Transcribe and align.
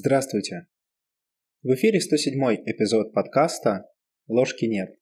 Здравствуйте! 0.00 0.68
В 1.64 1.74
эфире 1.74 2.00
107 2.00 2.32
эпизод 2.66 3.12
подкаста 3.12 3.90
«Ложки 4.28 4.64
нет». 4.66 4.94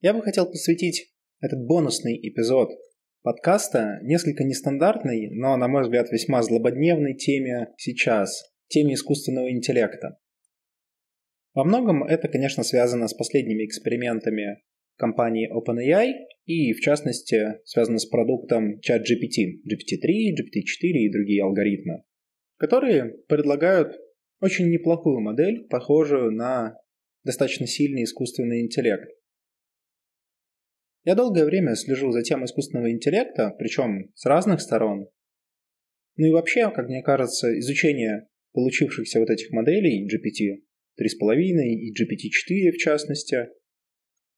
Я 0.00 0.14
бы 0.14 0.22
хотел 0.22 0.46
посвятить 0.46 1.12
этот 1.42 1.66
бонусный 1.66 2.18
эпизод 2.26 2.70
подкаста 3.20 3.98
несколько 4.00 4.44
нестандартной, 4.44 5.28
но, 5.28 5.58
на 5.58 5.68
мой 5.68 5.82
взгляд, 5.82 6.10
весьма 6.10 6.42
злободневной 6.42 7.16
теме 7.16 7.74
сейчас, 7.76 8.50
теме 8.68 8.94
искусственного 8.94 9.50
интеллекта. 9.50 10.16
Во 11.52 11.62
многом 11.62 12.02
это, 12.02 12.28
конечно, 12.28 12.62
связано 12.62 13.08
с 13.08 13.12
последними 13.12 13.66
экспериментами 13.66 14.62
компании 14.96 15.52
OpenAI 15.52 16.14
и, 16.46 16.72
в 16.72 16.80
частности, 16.80 17.58
связано 17.66 17.98
с 17.98 18.06
продуктом 18.06 18.78
ChatGPT, 18.78 19.60
GPT-3, 19.68 20.32
GPT-4 20.32 20.92
и 20.92 21.12
другие 21.12 21.42
алгоритмы, 21.42 22.04
которые 22.58 23.18
предлагают 23.28 23.96
очень 24.40 24.68
неплохую 24.70 25.20
модель, 25.20 25.66
похожую 25.68 26.30
на 26.32 26.76
достаточно 27.24 27.66
сильный 27.66 28.04
искусственный 28.04 28.62
интеллект. 28.62 29.10
Я 31.04 31.14
долгое 31.14 31.44
время 31.44 31.74
слежу 31.74 32.10
за 32.10 32.22
темой 32.22 32.46
искусственного 32.46 32.90
интеллекта, 32.90 33.54
причем 33.58 34.10
с 34.14 34.26
разных 34.26 34.60
сторон. 34.60 35.08
Ну 36.16 36.26
и 36.26 36.30
вообще, 36.30 36.70
как 36.70 36.88
мне 36.88 37.02
кажется, 37.02 37.58
изучение 37.58 38.28
получившихся 38.52 39.20
вот 39.20 39.30
этих 39.30 39.50
моделей 39.52 40.06
GPT 40.06 40.62
3.5 40.98 41.36
и 41.36 41.92
GPT-4 41.92 42.72
в 42.72 42.78
частности, 42.78 43.48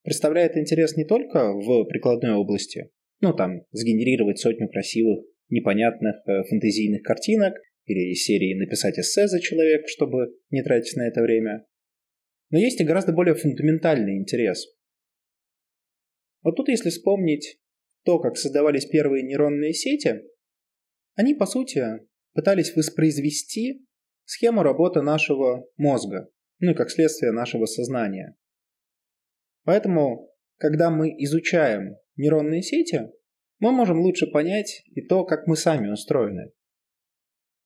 представляет 0.03 0.57
интерес 0.57 0.97
не 0.97 1.05
только 1.05 1.53
в 1.53 1.85
прикладной 1.85 2.33
области, 2.33 2.91
ну 3.21 3.33
там, 3.33 3.61
сгенерировать 3.71 4.39
сотню 4.39 4.67
красивых, 4.67 5.25
непонятных 5.49 6.15
э, 6.27 6.43
фэнтезийных 6.49 7.01
картинок 7.01 7.53
или 7.89 8.11
из 8.11 8.23
серии 8.23 8.53
написать 8.53 8.99
эссе 8.99 9.27
за 9.27 9.41
человека, 9.41 9.87
чтобы 9.87 10.37
не 10.51 10.61
тратить 10.61 10.95
на 10.95 11.07
это 11.07 11.21
время. 11.21 11.65
Но 12.51 12.59
есть 12.59 12.79
и 12.79 12.83
гораздо 12.83 13.13
более 13.13 13.33
фундаментальный 13.33 14.15
интерес. 14.17 14.67
Вот 16.43 16.55
тут 16.55 16.69
если 16.69 16.89
вспомнить 16.89 17.59
то, 18.05 18.19
как 18.19 18.37
создавались 18.37 18.85
первые 18.85 19.23
нейронные 19.23 19.73
сети, 19.73 20.21
они, 21.15 21.33
по 21.33 21.47
сути, 21.47 21.83
пытались 22.33 22.75
воспроизвести 22.75 23.85
схему 24.25 24.61
работы 24.61 25.01
нашего 25.01 25.67
мозга, 25.75 26.29
ну 26.59 26.71
и 26.71 26.75
как 26.75 26.91
следствие 26.91 27.31
нашего 27.31 27.65
сознания. 27.65 28.37
Поэтому, 29.63 30.31
когда 30.57 30.91
мы 30.91 31.09
изучаем 31.23 31.95
нейронные 32.15 32.61
сети, 32.61 33.09
мы 33.57 33.71
можем 33.71 33.99
лучше 33.99 34.27
понять 34.27 34.83
и 34.93 35.01
то, 35.01 35.25
как 35.25 35.47
мы 35.47 35.57
сами 35.57 35.89
устроены. 35.89 36.51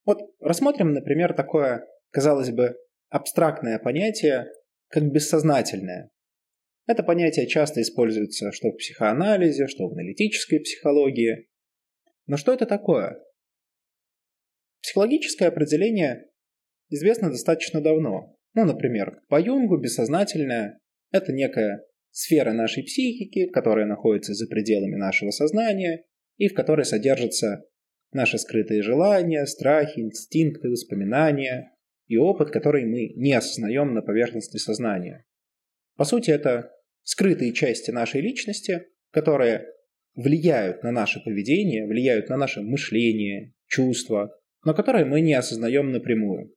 Вот 0.05 0.19
рассмотрим, 0.39 0.93
например, 0.93 1.33
такое, 1.33 1.87
казалось 2.11 2.51
бы, 2.51 2.75
абстрактное 3.09 3.79
понятие, 3.79 4.47
как 4.87 5.11
бессознательное. 5.11 6.11
Это 6.85 7.03
понятие 7.03 7.47
часто 7.47 7.81
используется 7.81 8.51
что 8.51 8.69
в 8.69 8.77
психоанализе, 8.77 9.67
что 9.67 9.87
в 9.87 9.93
аналитической 9.93 10.59
психологии. 10.59 11.47
Но 12.27 12.37
что 12.37 12.53
это 12.53 12.65
такое? 12.65 13.23
Психологическое 14.81 15.47
определение 15.47 16.29
известно 16.89 17.29
достаточно 17.29 17.81
давно. 17.81 18.35
Ну, 18.53 18.65
например, 18.65 19.21
по 19.29 19.39
Юнгу 19.39 19.77
бессознательное– 19.77 20.79
это 21.11 21.31
некая 21.31 21.85
сфера 22.11 22.51
нашей 22.51 22.83
психики, 22.83 23.47
которая 23.47 23.85
находится 23.85 24.33
за 24.33 24.47
пределами 24.47 24.95
нашего 24.95 25.31
сознания 25.31 26.05
и 26.37 26.49
в 26.49 26.53
которой 26.53 26.85
содержатся 26.85 27.63
наши 28.13 28.37
скрытые 28.37 28.81
желания, 28.81 29.45
страхи, 29.45 29.99
инстинкты, 29.99 30.69
воспоминания 30.69 31.71
и 32.07 32.17
опыт, 32.17 32.51
который 32.51 32.85
мы 32.85 33.13
не 33.15 33.33
осознаем 33.33 33.93
на 33.93 34.01
поверхности 34.01 34.57
сознания. 34.57 35.25
По 35.95 36.03
сути, 36.03 36.31
это 36.31 36.71
скрытые 37.03 37.53
части 37.53 37.91
нашей 37.91 38.21
личности, 38.21 38.87
которые 39.11 39.67
влияют 40.15 40.83
на 40.83 40.91
наше 40.91 41.19
поведение, 41.19 41.87
влияют 41.87 42.29
на 42.29 42.37
наше 42.37 42.61
мышление, 42.61 43.53
чувства, 43.67 44.37
но 44.63 44.73
которые 44.73 45.05
мы 45.05 45.21
не 45.21 45.33
осознаем 45.33 45.91
напрямую. 45.91 46.53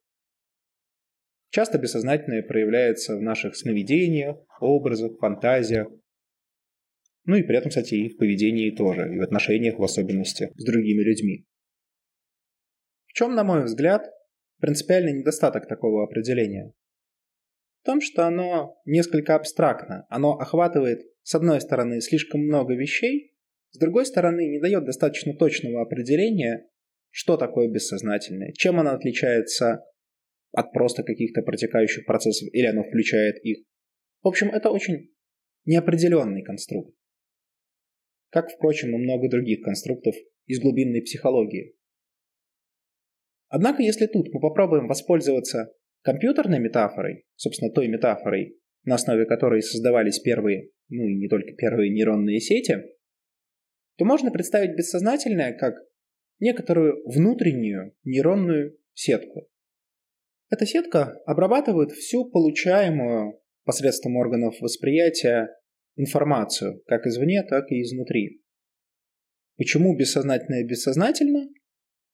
Часто 1.50 1.78
бессознательное 1.78 2.42
проявляется 2.42 3.16
в 3.16 3.22
наших 3.22 3.56
сновидениях, 3.56 4.36
образах, 4.60 5.18
фантазиях. 5.18 5.88
Ну 7.26 7.34
и 7.34 7.42
при 7.42 7.56
этом, 7.56 7.70
кстати, 7.70 7.94
и 7.94 8.08
в 8.08 8.18
поведении 8.18 8.70
тоже, 8.70 9.12
и 9.12 9.18
в 9.18 9.22
отношениях 9.22 9.78
в 9.78 9.82
особенности 9.82 10.50
с 10.54 10.64
другими 10.64 11.02
людьми. 11.02 11.44
В 13.06 13.12
чем, 13.14 13.34
на 13.34 13.42
мой 13.42 13.64
взгляд, 13.64 14.08
принципиальный 14.60 15.12
недостаток 15.12 15.66
такого 15.66 16.04
определения? 16.04 16.72
В 17.82 17.86
том, 17.86 18.00
что 18.00 18.26
оно 18.26 18.80
несколько 18.84 19.34
абстрактно. 19.34 20.06
Оно 20.08 20.38
охватывает, 20.38 21.00
с 21.22 21.34
одной 21.34 21.60
стороны, 21.60 22.00
слишком 22.00 22.42
много 22.42 22.74
вещей, 22.74 23.34
с 23.70 23.78
другой 23.78 24.06
стороны, 24.06 24.46
не 24.46 24.60
дает 24.60 24.84
достаточно 24.84 25.34
точного 25.34 25.82
определения, 25.82 26.68
что 27.10 27.36
такое 27.36 27.68
бессознательное, 27.68 28.52
чем 28.52 28.78
оно 28.78 28.92
отличается 28.92 29.84
от 30.52 30.72
просто 30.72 31.02
каких-то 31.02 31.42
протекающих 31.42 32.06
процессов, 32.06 32.48
или 32.52 32.66
оно 32.66 32.84
включает 32.84 33.36
их. 33.44 33.66
В 34.22 34.28
общем, 34.28 34.48
это 34.50 34.70
очень 34.70 35.12
неопределенный 35.64 36.42
конструкт. 36.42 36.94
Как, 38.30 38.50
впрочем, 38.50 38.94
и 38.94 38.98
много 38.98 39.28
других 39.28 39.62
конструктов 39.62 40.14
из 40.46 40.60
глубинной 40.60 41.02
психологии. 41.02 41.76
Однако, 43.48 43.82
если 43.82 44.06
тут 44.06 44.32
мы 44.32 44.40
попробуем 44.40 44.88
воспользоваться 44.88 45.72
компьютерной 46.02 46.58
метафорой, 46.58 47.24
собственно, 47.36 47.72
той 47.72 47.88
метафорой, 47.88 48.58
на 48.84 48.96
основе 48.96 49.26
которой 49.26 49.62
создавались 49.62 50.20
первые, 50.20 50.70
ну 50.88 51.04
и 51.04 51.16
не 51.16 51.28
только 51.28 51.52
первые 51.52 51.92
нейронные 51.92 52.40
сети, 52.40 52.76
то 53.96 54.04
можно 54.04 54.30
представить 54.30 54.76
бессознательное 54.76 55.56
как 55.56 55.74
некоторую 56.38 57.02
внутреннюю 57.06 57.94
нейронную 58.04 58.78
сетку. 58.94 59.48
Эта 60.50 60.66
сетка 60.66 61.20
обрабатывает 61.26 61.92
всю 61.92 62.30
получаемую 62.30 63.40
посредством 63.64 64.16
органов 64.16 64.54
восприятия 64.60 65.48
информацию, 65.96 66.82
как 66.86 67.06
извне, 67.06 67.42
так 67.42 67.70
и 67.70 67.82
изнутри. 67.82 68.42
Почему 69.56 69.96
бессознательное 69.96 70.64
бессознательно? 70.64 71.48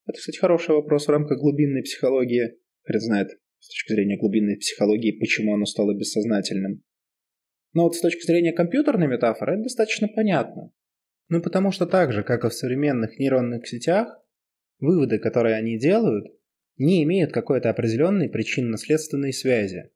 Это, 0.06 0.18
кстати, 0.18 0.38
хороший 0.38 0.74
вопрос 0.74 1.06
в 1.06 1.10
рамках 1.10 1.38
глубинной 1.38 1.82
психологии. 1.82 2.58
Хрен 2.84 3.00
знает, 3.00 3.28
с 3.58 3.68
точки 3.68 3.92
зрения 3.92 4.16
глубинной 4.16 4.56
психологии, 4.56 5.18
почему 5.18 5.54
оно 5.54 5.66
стало 5.66 5.96
бессознательным. 5.96 6.82
Но 7.74 7.84
вот 7.84 7.94
с 7.94 8.00
точки 8.00 8.24
зрения 8.24 8.52
компьютерной 8.52 9.06
метафоры 9.06 9.54
это 9.54 9.64
достаточно 9.64 10.08
понятно. 10.08 10.72
Ну 11.28 11.40
потому 11.40 11.70
что 11.70 11.86
так 11.86 12.12
же, 12.12 12.22
как 12.22 12.44
и 12.44 12.48
в 12.48 12.54
современных 12.54 13.18
нейронных 13.18 13.66
сетях, 13.66 14.20
выводы, 14.78 15.18
которые 15.18 15.56
они 15.56 15.78
делают, 15.78 16.26
не 16.76 17.02
имеют 17.04 17.32
какой-то 17.32 17.70
определенной 17.70 18.28
причинно-следственной 18.28 19.32
связи. 19.32 19.90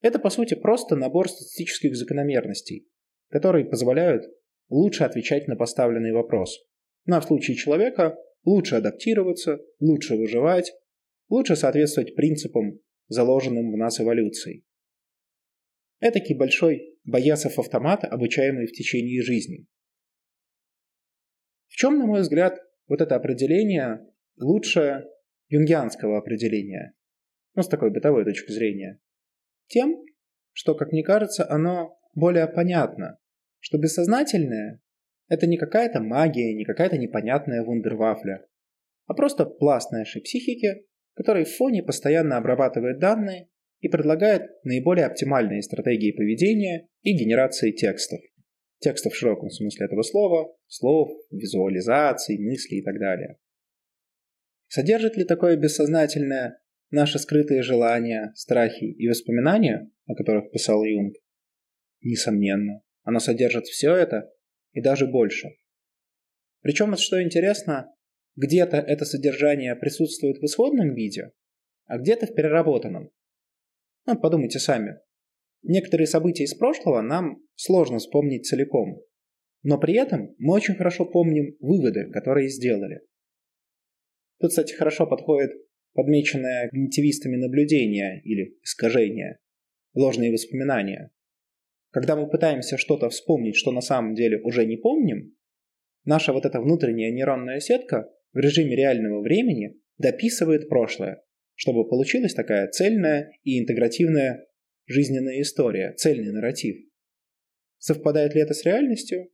Это, 0.00 0.18
по 0.18 0.30
сути, 0.30 0.54
просто 0.54 0.96
набор 0.96 1.28
статистических 1.28 1.96
закономерностей, 1.96 2.88
которые 3.32 3.64
позволяют 3.64 4.24
лучше 4.68 5.04
отвечать 5.04 5.48
на 5.48 5.56
поставленный 5.56 6.12
вопрос. 6.12 6.60
Ну 7.06 7.16
а 7.16 7.20
в 7.20 7.24
случае 7.24 7.56
человека 7.56 8.16
лучше 8.44 8.76
адаптироваться, 8.76 9.58
лучше 9.80 10.16
выживать, 10.16 10.72
лучше 11.30 11.56
соответствовать 11.56 12.14
принципам, 12.14 12.78
заложенным 13.08 13.72
в 13.72 13.76
нас 13.78 13.98
эволюцией. 14.00 14.64
Этакий 16.00 16.36
большой 16.36 16.98
боясов 17.04 17.58
автомат, 17.58 18.04
обучаемый 18.04 18.66
в 18.66 18.72
течение 18.72 19.22
жизни. 19.22 19.66
В 21.68 21.76
чем, 21.76 21.98
на 21.98 22.06
мой 22.06 22.20
взгляд, 22.20 22.58
вот 22.86 23.00
это 23.00 23.16
определение 23.16 24.06
лучше 24.36 25.06
юнгианского 25.48 26.18
определения, 26.18 26.94
ну, 27.54 27.62
с 27.62 27.68
такой 27.68 27.90
бытовой 27.90 28.24
точки 28.24 28.52
зрения, 28.52 29.00
тем, 29.68 30.04
что, 30.52 30.74
как 30.74 30.92
мне 30.92 31.02
кажется, 31.02 31.48
оно 31.50 31.98
более 32.14 32.46
понятно, 32.46 33.18
что 33.62 33.78
бессознательное– 33.78 34.80
это 35.28 35.46
не 35.46 35.56
какая-то 35.56 36.00
магия, 36.00 36.52
не 36.52 36.64
какая-то 36.64 36.98
непонятная 36.98 37.62
вундервафля, 37.62 38.44
а 39.06 39.14
просто 39.14 39.46
пласт 39.46 39.92
нашей 39.92 40.20
психики, 40.20 40.84
который 41.14 41.44
в 41.44 41.54
фоне 41.56 41.84
постоянно 41.84 42.36
обрабатывает 42.36 42.98
данные 42.98 43.48
и 43.80 43.88
предлагает 43.88 44.50
наиболее 44.64 45.06
оптимальные 45.06 45.62
стратегии 45.62 46.10
поведения 46.10 46.88
и 47.02 47.12
генерации 47.12 47.70
текстов. 47.70 48.18
Текстов 48.80 49.12
в 49.12 49.16
широком 49.16 49.48
смысле 49.48 49.86
этого 49.86 50.02
слова, 50.02 50.56
слов, 50.66 51.10
визуализаций, 51.30 52.38
мыслей 52.38 52.80
и 52.80 52.82
так 52.82 52.98
далее. 52.98 53.38
Содержит 54.66 55.16
ли 55.16 55.24
такое 55.24 55.56
бессознательное 55.56 56.60
наши 56.90 57.20
скрытые 57.20 57.62
желания, 57.62 58.32
страхи 58.34 58.86
и 58.86 59.08
воспоминания, 59.08 59.88
о 60.06 60.16
которых 60.16 60.50
писал 60.50 60.82
Юнг? 60.82 61.14
Несомненно. 62.00 62.82
Оно 63.02 63.18
содержит 63.20 63.66
все 63.66 63.94
это 63.94 64.32
и 64.72 64.80
даже 64.80 65.06
больше. 65.06 65.48
Причем, 66.60 66.96
что 66.96 67.22
интересно, 67.22 67.92
где-то 68.36 68.76
это 68.76 69.04
содержание 69.04 69.74
присутствует 69.76 70.38
в 70.38 70.44
исходном 70.44 70.94
виде, 70.94 71.32
а 71.86 71.98
где-то 71.98 72.26
в 72.26 72.34
переработанном. 72.34 73.10
Ну, 74.06 74.18
подумайте 74.18 74.58
сами. 74.58 74.98
Некоторые 75.62 76.06
события 76.06 76.44
из 76.44 76.54
прошлого 76.54 77.02
нам 77.02 77.42
сложно 77.54 77.98
вспомнить 77.98 78.46
целиком, 78.46 79.00
но 79.62 79.78
при 79.78 79.94
этом 79.94 80.34
мы 80.38 80.54
очень 80.54 80.74
хорошо 80.74 81.04
помним 81.04 81.56
выводы, 81.60 82.10
которые 82.10 82.48
сделали. 82.48 83.00
Тут, 84.40 84.50
кстати, 84.50 84.74
хорошо 84.74 85.06
подходит 85.06 85.52
подмеченное 85.92 86.68
когнитивистами 86.68 87.36
наблюдение 87.36 88.20
или 88.22 88.56
искажение, 88.62 89.38
ложные 89.94 90.32
воспоминания. 90.32 91.12
Когда 91.92 92.16
мы 92.16 92.28
пытаемся 92.28 92.78
что-то 92.78 93.10
вспомнить, 93.10 93.54
что 93.54 93.70
на 93.70 93.82
самом 93.82 94.14
деле 94.14 94.40
уже 94.42 94.64
не 94.64 94.78
помним, 94.78 95.36
наша 96.04 96.32
вот 96.32 96.46
эта 96.46 96.58
внутренняя 96.58 97.12
нейронная 97.12 97.60
сетка 97.60 98.10
в 98.32 98.38
режиме 98.38 98.74
реального 98.74 99.20
времени 99.20 99.78
дописывает 99.98 100.70
прошлое, 100.70 101.22
чтобы 101.54 101.86
получилась 101.86 102.32
такая 102.32 102.68
цельная 102.68 103.30
и 103.42 103.60
интегративная 103.62 104.46
жизненная 104.86 105.42
история, 105.42 105.92
цельный 105.92 106.32
нарратив. 106.32 106.76
Совпадает 107.76 108.34
ли 108.34 108.40
это 108.40 108.54
с 108.54 108.64
реальностью? 108.64 109.28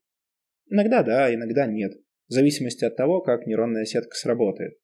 Иногда 0.69 1.04
да, 1.04 1.32
иногда 1.32 1.66
нет, 1.66 1.93
в 2.26 2.32
зависимости 2.32 2.84
от 2.84 2.96
того, 2.96 3.20
как 3.20 3.46
нейронная 3.46 3.84
сетка 3.84 4.16
сработает. 4.16 4.76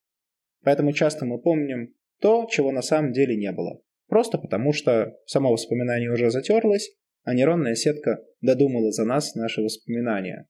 Поэтому 0.63 0.93
часто 0.93 1.27
мы 1.27 1.41
помним 1.43 1.93
то, 2.21 2.47
чего 2.49 2.71
на 2.71 2.83
самом 2.83 3.13
деле 3.13 3.37
не 3.37 3.51
было. 3.51 3.83
Просто 4.07 4.39
потому, 4.39 4.73
что 4.73 5.19
само 5.27 5.51
воспоминание 5.51 6.13
уже 6.13 6.31
затерлось, 6.31 6.97
а 7.25 7.35
нейронная 7.35 7.75
сетка 7.75 8.23
додумала 8.41 8.93
за 8.93 9.05
нас 9.05 9.35
наши 9.35 9.63
воспоминания. 9.63 10.49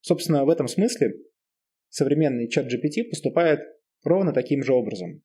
Собственно, 0.00 0.44
в 0.44 0.48
этом 0.48 0.68
смысле 0.68 1.14
современный 1.88 2.48
чат 2.48 2.66
GPT 2.66 3.04
поступает 3.10 3.60
ровно 4.02 4.32
таким 4.32 4.62
же 4.62 4.72
образом. 4.72 5.22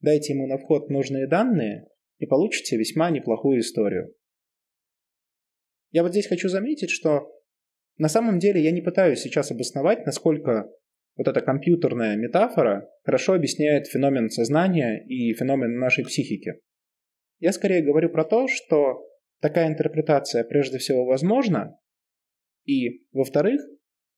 Дайте 0.00 0.34
ему 0.34 0.46
на 0.46 0.58
вход 0.58 0.90
нужные 0.90 1.26
данные 1.26 1.88
и 2.18 2.26
получите 2.26 2.76
весьма 2.76 3.10
неплохую 3.10 3.60
историю. 3.60 4.14
Я 5.90 6.02
вот 6.02 6.10
здесь 6.10 6.26
хочу 6.26 6.48
заметить, 6.48 6.90
что 6.90 7.32
на 7.96 8.08
самом 8.08 8.38
деле 8.38 8.62
я 8.62 8.70
не 8.70 8.82
пытаюсь 8.82 9.20
сейчас 9.20 9.50
обосновать, 9.50 10.04
насколько 10.04 10.70
вот 11.16 11.26
эта 11.26 11.40
компьютерная 11.40 12.16
метафора 12.16 12.88
хорошо 13.02 13.34
объясняет 13.34 13.86
феномен 13.86 14.30
сознания 14.30 15.04
и 15.04 15.32
феномен 15.34 15.78
нашей 15.78 16.04
психики. 16.04 16.60
Я 17.38 17.52
скорее 17.52 17.82
говорю 17.82 18.10
про 18.10 18.24
то, 18.24 18.48
что 18.48 19.06
такая 19.40 19.68
интерпретация 19.68 20.44
прежде 20.44 20.78
всего 20.78 21.04
возможна, 21.04 21.78
и, 22.64 23.06
во-вторых, 23.12 23.60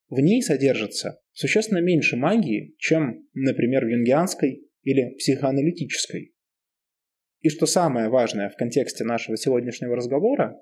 в 0.08 0.18
ней 0.18 0.42
содержится 0.42 1.20
существенно 1.32 1.78
меньше 1.78 2.16
магии, 2.16 2.74
чем, 2.78 3.28
например, 3.34 3.84
в 3.84 3.88
юнгианской 3.88 4.68
или 4.82 5.14
психоаналитической. 5.16 6.34
И 7.40 7.48
что 7.48 7.66
самое 7.66 8.08
важное 8.08 8.50
в 8.50 8.56
контексте 8.56 9.04
нашего 9.04 9.36
сегодняшнего 9.36 9.94
разговора, 9.94 10.60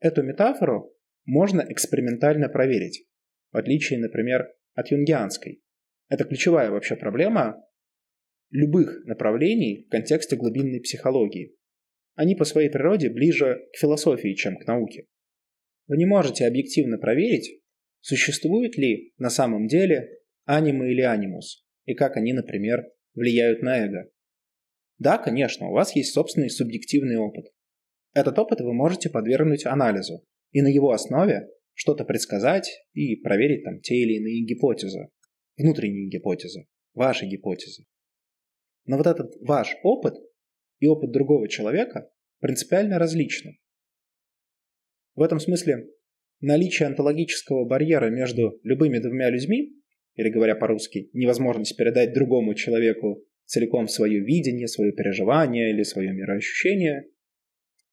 эту 0.00 0.22
метафору 0.22 0.94
можно 1.26 1.64
экспериментально 1.68 2.48
проверить, 2.48 3.06
в 3.52 3.56
отличие, 3.58 3.98
например, 3.98 4.48
от 4.74 4.90
юнгианской. 4.90 5.62
Это 6.08 6.24
ключевая 6.24 6.70
вообще 6.70 6.96
проблема 6.96 7.62
любых 8.50 9.04
направлений 9.04 9.84
в 9.86 9.90
контексте 9.90 10.36
глубинной 10.36 10.80
психологии. 10.80 11.54
Они 12.14 12.34
по 12.34 12.44
своей 12.44 12.70
природе 12.70 13.10
ближе 13.10 13.66
к 13.72 13.78
философии, 13.78 14.34
чем 14.34 14.56
к 14.56 14.66
науке. 14.66 15.06
Вы 15.86 15.96
не 15.96 16.06
можете 16.06 16.46
объективно 16.46 16.98
проверить, 16.98 17.60
Существует 18.00 18.76
ли 18.76 19.12
на 19.18 19.28
самом 19.28 19.66
деле 19.66 20.20
анима 20.46 20.88
или 20.88 21.02
анимус, 21.02 21.66
и 21.84 21.94
как 21.94 22.16
они, 22.16 22.32
например, 22.32 22.84
влияют 23.14 23.62
на 23.62 23.78
эго? 23.84 24.10
Да, 24.98 25.18
конечно, 25.18 25.68
у 25.68 25.72
вас 25.72 25.94
есть 25.94 26.12
собственный 26.12 26.50
субъективный 26.50 27.16
опыт. 27.16 27.46
Этот 28.14 28.38
опыт 28.38 28.60
вы 28.60 28.72
можете 28.72 29.10
подвергнуть 29.10 29.66
анализу, 29.66 30.24
и 30.50 30.62
на 30.62 30.68
его 30.68 30.92
основе 30.92 31.48
что-то 31.74 32.04
предсказать 32.04 32.68
и 32.94 33.16
проверить 33.16 33.64
там 33.64 33.80
те 33.80 33.96
или 33.96 34.14
иные 34.14 34.44
гипотезы, 34.44 35.10
внутренние 35.56 36.08
гипотезы, 36.08 36.66
ваши 36.94 37.26
гипотезы. 37.26 37.84
Но 38.86 38.96
вот 38.96 39.06
этот 39.06 39.36
ваш 39.40 39.76
опыт 39.82 40.14
и 40.80 40.86
опыт 40.86 41.12
другого 41.12 41.48
человека 41.48 42.10
принципиально 42.40 42.98
различны. 42.98 43.60
В 45.14 45.22
этом 45.22 45.38
смысле 45.38 45.86
наличие 46.40 46.88
онтологического 46.88 47.66
барьера 47.66 48.10
между 48.10 48.58
любыми 48.62 48.98
двумя 48.98 49.30
людьми, 49.30 49.76
или 50.14 50.30
говоря 50.30 50.56
по-русски, 50.56 51.10
невозможность 51.12 51.76
передать 51.76 52.12
другому 52.12 52.54
человеку 52.54 53.22
целиком 53.44 53.88
свое 53.88 54.20
видение, 54.20 54.68
свое 54.68 54.92
переживание 54.92 55.70
или 55.70 55.82
свое 55.82 56.12
мироощущение. 56.12 57.04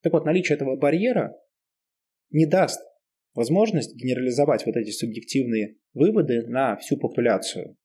Так 0.01 0.13
вот, 0.13 0.25
наличие 0.25 0.55
этого 0.55 0.75
барьера 0.75 1.35
не 2.29 2.45
даст 2.45 2.79
возможность 3.33 3.95
генерализовать 3.95 4.65
вот 4.65 4.75
эти 4.77 4.91
субъективные 4.91 5.77
выводы 5.93 6.47
на 6.47 6.75
всю 6.77 6.97
популяцию. 6.97 7.75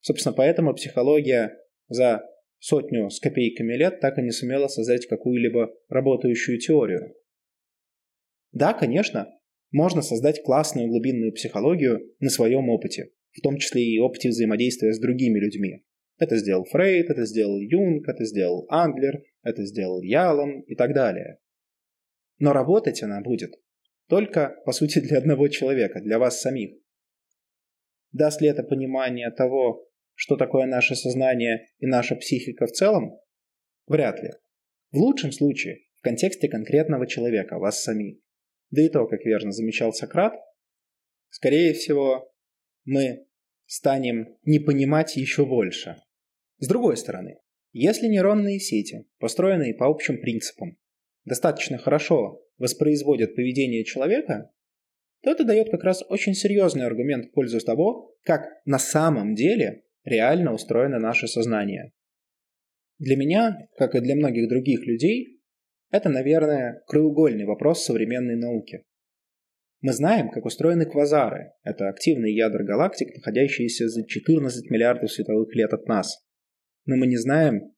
Собственно, 0.00 0.34
поэтому 0.34 0.74
психология 0.74 1.56
за 1.88 2.22
сотню 2.62 3.10
с 3.10 3.18
копейками 3.18 3.74
лет 3.74 3.98
так 3.98 4.18
и 4.18 4.22
не 4.22 4.30
сумела 4.30 4.68
создать 4.68 5.06
какую-либо 5.06 5.74
работающую 5.88 6.60
теорию. 6.60 7.14
Да, 8.52 8.72
конечно, 8.72 9.28
можно 9.72 10.00
создать 10.00 10.44
классную 10.44 10.86
глубинную 10.86 11.32
психологию 11.32 12.14
на 12.20 12.30
своем 12.30 12.68
опыте, 12.68 13.10
в 13.32 13.40
том 13.40 13.56
числе 13.56 13.82
и 13.82 13.98
опыте 13.98 14.28
взаимодействия 14.28 14.92
с 14.92 15.00
другими 15.00 15.40
людьми. 15.40 15.84
Это 16.18 16.36
сделал 16.36 16.64
Фрейд, 16.64 17.10
это 17.10 17.26
сделал 17.26 17.58
Юнг, 17.58 18.08
это 18.08 18.24
сделал 18.24 18.66
Англер, 18.68 19.24
это 19.42 19.64
сделал 19.64 20.00
Ялом 20.02 20.60
и 20.60 20.76
так 20.76 20.94
далее. 20.94 21.38
Но 22.38 22.52
работать 22.52 23.02
она 23.02 23.22
будет 23.22 23.54
только, 24.08 24.54
по 24.64 24.72
сути, 24.72 25.00
для 25.00 25.18
одного 25.18 25.48
человека, 25.48 26.00
для 26.00 26.20
вас 26.20 26.40
самих. 26.40 26.78
Даст 28.12 28.40
ли 28.40 28.48
это 28.48 28.62
понимание 28.62 29.30
того, 29.32 29.88
что 30.22 30.36
такое 30.36 30.66
наше 30.66 30.94
сознание 30.94 31.66
и 31.80 31.86
наша 31.86 32.14
психика 32.14 32.66
в 32.66 32.70
целом? 32.70 33.18
Вряд 33.88 34.22
ли. 34.22 34.30
В 34.92 34.98
лучшем 34.98 35.32
случае, 35.32 35.80
в 35.96 36.02
контексте 36.02 36.48
конкретного 36.48 37.08
человека, 37.08 37.58
вас 37.58 37.82
самих. 37.82 38.20
Да 38.70 38.82
и 38.82 38.88
то, 38.88 39.08
как 39.08 39.24
верно 39.24 39.50
замечал 39.50 39.92
Сократ, 39.92 40.34
скорее 41.28 41.72
всего, 41.72 42.32
мы 42.84 43.26
станем 43.66 44.38
не 44.44 44.60
понимать 44.60 45.16
еще 45.16 45.44
больше. 45.44 45.96
С 46.58 46.68
другой 46.68 46.96
стороны, 46.96 47.40
если 47.72 48.06
нейронные 48.06 48.60
сети, 48.60 49.08
построенные 49.18 49.74
по 49.74 49.88
общим 49.88 50.20
принципам, 50.20 50.78
достаточно 51.24 51.78
хорошо 51.78 52.46
воспроизводят 52.58 53.34
поведение 53.34 53.82
человека, 53.82 54.52
то 55.22 55.32
это 55.32 55.42
дает 55.42 55.72
как 55.72 55.82
раз 55.82 56.04
очень 56.08 56.34
серьезный 56.34 56.86
аргумент 56.86 57.26
в 57.26 57.32
пользу 57.32 57.58
того, 57.58 58.14
как 58.22 58.46
на 58.66 58.78
самом 58.78 59.34
деле 59.34 59.82
реально 60.04 60.52
устроено 60.52 60.98
наше 60.98 61.26
сознание. 61.26 61.92
Для 62.98 63.16
меня, 63.16 63.68
как 63.76 63.94
и 63.94 64.00
для 64.00 64.14
многих 64.14 64.48
других 64.48 64.86
людей, 64.86 65.40
это, 65.90 66.08
наверное, 66.08 66.82
краеугольный 66.86 67.44
вопрос 67.44 67.84
современной 67.84 68.36
науки. 68.36 68.84
Мы 69.80 69.92
знаем, 69.92 70.30
как 70.30 70.44
устроены 70.44 70.86
квазары. 70.86 71.52
Это 71.64 71.88
активные 71.88 72.34
ядра 72.34 72.64
галактик, 72.64 73.14
находящиеся 73.16 73.88
за 73.88 74.06
14 74.06 74.70
миллиардов 74.70 75.10
световых 75.10 75.54
лет 75.54 75.72
от 75.72 75.86
нас. 75.86 76.24
Но 76.86 76.96
мы 76.96 77.08
не 77.08 77.16
знаем, 77.16 77.74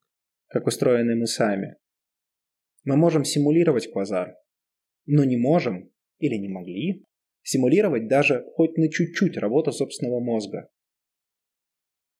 как 0.48 0.66
устроены 0.66 1.16
мы 1.16 1.26
сами. 1.26 1.76
Мы 2.84 2.96
можем 2.96 3.24
симулировать 3.24 3.90
квазар, 3.90 4.36
но 5.06 5.24
не 5.24 5.38
можем, 5.38 5.90
или 6.18 6.36
не 6.36 6.48
могли, 6.48 7.04
симулировать 7.42 8.08
даже 8.08 8.44
хоть 8.54 8.76
на 8.76 8.90
чуть-чуть 8.90 9.38
работу 9.38 9.72
собственного 9.72 10.20
мозга. 10.20 10.68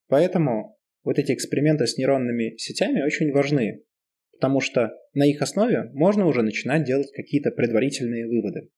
Поэтому 0.09 0.79
вот 1.03 1.19
эти 1.19 1.33
эксперименты 1.33 1.87
с 1.87 1.97
нейронными 1.97 2.57
сетями 2.57 3.03
очень 3.03 3.33
важны, 3.33 3.85
потому 4.33 4.61
что 4.61 4.97
на 5.13 5.27
их 5.27 5.41
основе 5.43 5.91
можно 5.93 6.27
уже 6.27 6.43
начинать 6.43 6.85
делать 6.85 7.13
какие-то 7.13 7.51
предварительные 7.51 8.27
выводы. 8.27 8.71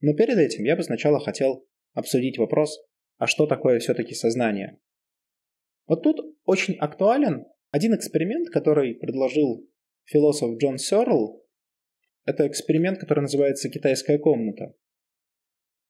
Но 0.00 0.14
перед 0.14 0.38
этим 0.38 0.64
я 0.64 0.76
бы 0.76 0.82
сначала 0.82 1.20
хотел 1.20 1.66
обсудить 1.92 2.38
вопрос, 2.38 2.78
а 3.18 3.26
что 3.26 3.46
такое 3.46 3.78
все-таки 3.80 4.14
сознание? 4.14 4.78
Вот 5.86 6.02
тут 6.02 6.36
очень 6.44 6.74
актуален 6.76 7.44
один 7.70 7.94
эксперимент, 7.94 8.48
который 8.50 8.94
предложил 8.94 9.68
философ 10.04 10.56
Джон 10.58 10.78
Сёрл. 10.78 11.44
Это 12.24 12.46
эксперимент, 12.46 12.98
который 12.98 13.20
называется 13.20 13.68
«Китайская 13.68 14.18
комната». 14.18 14.74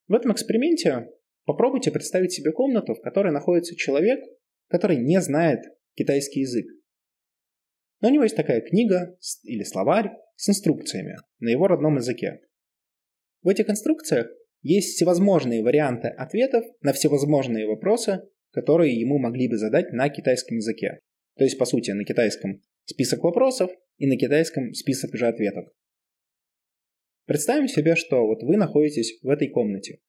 В 0.08 0.14
этом 0.14 0.32
эксперименте 0.32 1.08
попробуйте 1.44 1.90
представить 1.90 2.32
себе 2.32 2.52
комнату, 2.52 2.94
в 2.94 3.00
которой 3.00 3.32
находится 3.32 3.76
человек, 3.76 4.20
который 4.68 4.96
не 4.96 5.20
знает 5.20 5.60
китайский 5.94 6.40
язык. 6.40 6.66
Но 8.00 8.08
у 8.08 8.12
него 8.12 8.22
есть 8.22 8.36
такая 8.36 8.60
книга 8.60 9.16
или 9.42 9.62
словарь 9.62 10.12
с 10.36 10.48
инструкциями 10.48 11.16
на 11.38 11.50
его 11.50 11.66
родном 11.66 11.96
языке. 11.96 12.40
В 13.42 13.48
этих 13.48 13.68
инструкциях 13.68 14.28
есть 14.62 14.94
всевозможные 14.94 15.62
варианты 15.62 16.08
ответов 16.08 16.64
на 16.82 16.92
всевозможные 16.92 17.66
вопросы, 17.66 18.22
которые 18.52 18.98
ему 18.98 19.18
могли 19.18 19.48
бы 19.48 19.56
задать 19.56 19.92
на 19.92 20.08
китайском 20.08 20.58
языке. 20.58 21.00
То 21.36 21.44
есть, 21.44 21.58
по 21.58 21.64
сути, 21.64 21.92
на 21.92 22.04
китайском 22.04 22.62
список 22.84 23.22
вопросов 23.22 23.70
и 23.98 24.06
на 24.06 24.16
китайском 24.16 24.74
список 24.74 25.14
же 25.16 25.26
ответов. 25.26 25.66
Представим 27.26 27.68
себе, 27.68 27.94
что 27.94 28.26
вот 28.26 28.42
вы 28.42 28.56
находитесь 28.56 29.18
в 29.22 29.28
этой 29.28 29.48
комнате, 29.48 30.00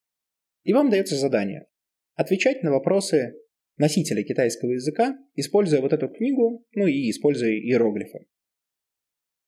и 0.63 0.73
вам 0.73 0.89
дается 0.89 1.15
задание 1.15 1.67
отвечать 2.15 2.63
на 2.63 2.71
вопросы 2.71 3.35
носителя 3.77 4.23
китайского 4.23 4.71
языка, 4.71 5.17
используя 5.35 5.81
вот 5.81 5.93
эту 5.93 6.07
книгу, 6.07 6.65
ну 6.73 6.87
и 6.87 7.09
используя 7.09 7.51
иероглифы. 7.51 8.27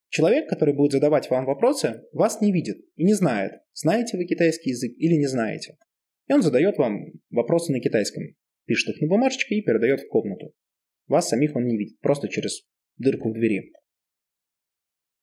Человек, 0.10 0.48
который 0.48 0.76
будет 0.76 0.92
задавать 0.92 1.30
вам 1.30 1.46
вопросы, 1.46 2.04
вас 2.12 2.42
не 2.42 2.52
видит 2.52 2.78
и 2.96 3.04
не 3.04 3.14
знает, 3.14 3.54
знаете 3.74 4.18
вы 4.18 4.26
китайский 4.26 4.72
язык 4.72 4.92
или 4.98 5.16
не 5.16 5.28
знаете. 5.28 5.78
И 6.28 6.34
он 6.34 6.42
задает 6.42 6.78
вам 6.78 7.06
вопросы 7.30 7.72
на 7.72 7.80
китайском, 7.80 8.24
пишет 8.66 8.96
их 8.96 9.02
на 9.02 9.08
бумажечке 9.08 9.56
и 9.56 9.64
передает 9.64 10.02
в 10.02 10.08
комнату. 10.08 10.54
Вас 11.08 11.30
самих 11.30 11.56
он 11.56 11.66
не 11.66 11.78
видит, 11.78 12.00
просто 12.00 12.30
через 12.30 12.64
дырку 12.98 13.30
в 13.30 13.34
двери. 13.34 13.72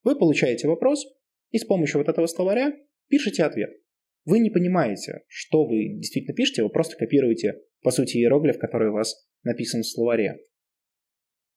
Вы 0.03 0.19
получаете 0.19 0.67
вопрос 0.69 1.07
и 1.51 1.59
с 1.59 1.65
помощью 1.65 1.99
вот 1.99 2.09
этого 2.09 2.27
словаря 2.27 2.73
пишете 3.09 3.45
ответ. 3.45 3.80
Вы 4.25 4.41
не 4.41 4.51
понимаете, 4.51 5.23
что 5.29 5.67
вы 5.67 5.97
действительно 5.97 6.35
пишете, 6.35 6.63
вы 6.63 6.69
просто 6.69 6.97
копируете, 6.97 7.61
по 7.83 7.91
сути, 7.91 8.19
иероглиф, 8.19 8.59
который 8.59 8.91
у 8.91 8.93
вас 8.93 9.29
написан 9.43 9.83
в 9.83 9.87
словаре. 9.87 10.39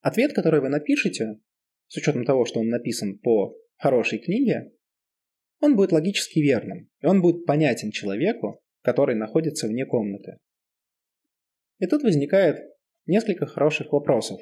Ответ, 0.02 0.34
который 0.34 0.62
вы 0.62 0.70
напишете, 0.70 1.40
с 1.88 1.98
учетом 1.98 2.26
того, 2.26 2.46
что 2.46 2.60
он 2.60 2.70
написан 2.70 3.20
по 3.20 3.58
хорошей 3.76 4.20
книге, 4.20 4.72
он 5.60 5.76
будет 5.76 5.92
логически 5.92 6.40
верным, 6.40 6.90
и 7.02 7.06
он 7.06 7.22
будет 7.22 7.46
понятен 7.46 7.92
человеку, 7.92 8.62
который 8.82 9.16
находится 9.16 9.68
вне 9.68 9.86
комнаты. 9.86 10.38
И 11.80 11.88
тут 11.88 12.04
возникает 12.04 12.60
несколько 13.06 13.46
хороших 13.46 13.92
вопросов. 13.92 14.40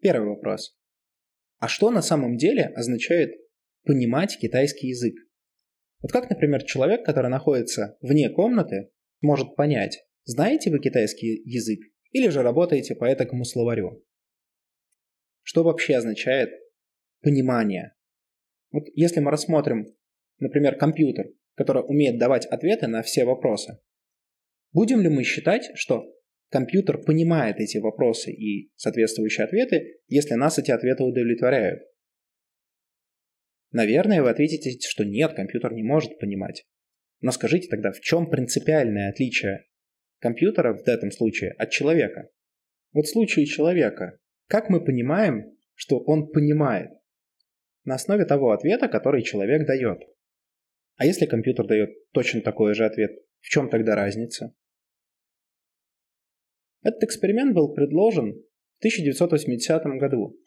Первый 0.00 0.28
вопрос. 0.28 0.78
А 1.58 1.68
что 1.68 1.90
на 1.90 2.02
самом 2.02 2.36
деле 2.36 2.66
означает 2.74 3.34
понимать 3.84 4.38
китайский 4.38 4.88
язык? 4.88 5.14
Вот 6.02 6.12
как, 6.12 6.30
например, 6.30 6.62
человек, 6.62 7.04
который 7.04 7.30
находится 7.30 7.96
вне 8.00 8.28
комнаты, 8.30 8.90
может 9.20 9.56
понять, 9.56 10.04
знаете 10.24 10.70
вы 10.70 10.78
китайский 10.78 11.42
язык 11.44 11.80
или 12.12 12.28
же 12.28 12.42
работаете 12.42 12.94
по 12.94 13.04
этому 13.04 13.44
словарю? 13.44 14.04
Что 15.42 15.62
вообще 15.62 15.96
означает 15.96 16.50
понимание? 17.22 17.94
Вот 18.72 18.84
если 18.94 19.20
мы 19.20 19.30
рассмотрим, 19.30 19.86
например, 20.38 20.76
компьютер, 20.76 21.26
который 21.54 21.82
умеет 21.82 22.18
давать 22.18 22.46
ответы 22.46 22.88
на 22.88 23.02
все 23.02 23.24
вопросы, 23.24 23.78
будем 24.72 25.00
ли 25.00 25.08
мы 25.08 25.22
считать, 25.22 25.70
что 25.74 26.12
компьютер 26.50 26.98
понимает 26.98 27.56
эти 27.58 27.78
вопросы 27.78 28.32
и 28.32 28.70
соответствующие 28.76 29.44
ответы, 29.44 30.00
если 30.08 30.34
нас 30.34 30.58
эти 30.58 30.70
ответы 30.70 31.04
удовлетворяют? 31.04 31.82
Наверное, 33.76 34.22
вы 34.22 34.30
ответите, 34.30 34.78
что 34.88 35.04
нет, 35.04 35.34
компьютер 35.34 35.74
не 35.74 35.82
может 35.82 36.18
понимать. 36.18 36.64
Но 37.20 37.30
скажите 37.30 37.68
тогда, 37.68 37.92
в 37.92 38.00
чем 38.00 38.30
принципиальное 38.30 39.10
отличие 39.10 39.66
компьютера 40.18 40.72
в 40.72 40.88
этом 40.88 41.10
случае 41.10 41.52
от 41.58 41.72
человека? 41.72 42.30
Вот 42.94 43.04
в 43.04 43.12
случае 43.12 43.44
человека, 43.44 44.18
как 44.46 44.70
мы 44.70 44.82
понимаем, 44.82 45.58
что 45.74 45.98
он 45.98 46.28
понимает? 46.32 46.90
На 47.84 47.96
основе 47.96 48.24
того 48.24 48.52
ответа, 48.52 48.88
который 48.88 49.22
человек 49.22 49.66
дает. 49.66 49.98
А 50.96 51.04
если 51.04 51.26
компьютер 51.26 51.66
дает 51.66 51.90
точно 52.12 52.40
такой 52.40 52.72
же 52.72 52.86
ответ, 52.86 53.10
в 53.40 53.48
чем 53.50 53.68
тогда 53.68 53.94
разница? 53.94 54.54
Этот 56.82 57.04
эксперимент 57.04 57.54
был 57.54 57.74
предложен 57.74 58.32
в 58.32 58.78
1980 58.78 59.82
году 60.00 60.40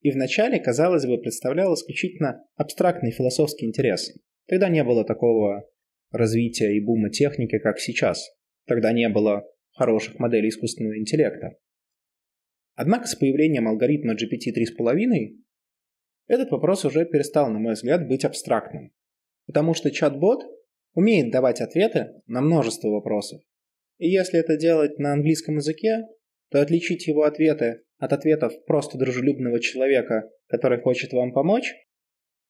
и 0.00 0.10
вначале, 0.10 0.60
казалось 0.60 1.06
бы, 1.06 1.18
представлял 1.18 1.74
исключительно 1.74 2.44
абстрактный 2.56 3.10
философский 3.10 3.66
интерес. 3.66 4.12
Тогда 4.46 4.68
не 4.68 4.84
было 4.84 5.04
такого 5.04 5.68
развития 6.10 6.76
и 6.76 6.80
бума 6.80 7.10
техники, 7.10 7.58
как 7.58 7.78
сейчас. 7.78 8.30
Тогда 8.66 8.92
не 8.92 9.08
было 9.08 9.44
хороших 9.72 10.18
моделей 10.18 10.48
искусственного 10.48 10.98
интеллекта. 10.98 11.56
Однако 12.74 13.06
с 13.06 13.16
появлением 13.16 13.66
алгоритма 13.66 14.14
GPT 14.14 14.52
3.5 14.56 15.36
этот 16.28 16.50
вопрос 16.50 16.84
уже 16.84 17.04
перестал, 17.06 17.50
на 17.50 17.58
мой 17.58 17.74
взгляд, 17.74 18.06
быть 18.06 18.24
абстрактным. 18.24 18.92
Потому 19.46 19.74
что 19.74 19.90
чат-бот 19.90 20.44
умеет 20.94 21.32
давать 21.32 21.60
ответы 21.60 22.12
на 22.26 22.40
множество 22.40 22.88
вопросов. 22.88 23.40
И 23.98 24.08
если 24.08 24.38
это 24.38 24.56
делать 24.56 24.98
на 24.98 25.12
английском 25.12 25.56
языке, 25.56 26.06
то 26.50 26.60
отличить 26.60 27.06
его 27.06 27.24
ответы 27.24 27.82
от 27.98 28.12
ответов 28.12 28.52
просто 28.64 28.98
дружелюбного 28.98 29.60
человека, 29.60 30.30
который 30.46 30.80
хочет 30.80 31.12
вам 31.12 31.32
помочь, 31.32 31.74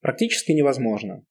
практически 0.00 0.52
невозможно. 0.52 1.25